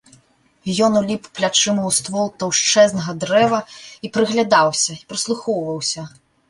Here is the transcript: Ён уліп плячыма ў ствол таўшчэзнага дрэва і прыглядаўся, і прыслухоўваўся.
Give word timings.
Ён 0.85 0.93
уліп 1.01 1.27
плячыма 1.39 1.83
ў 1.89 1.91
ствол 1.99 2.27
таўшчэзнага 2.45 3.11
дрэва 3.25 3.59
і 4.09 4.15
прыглядаўся, 4.19 4.91
і 5.01 5.11
прыслухоўваўся. 5.13 6.13